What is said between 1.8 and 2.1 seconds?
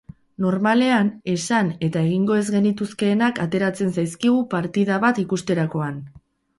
eta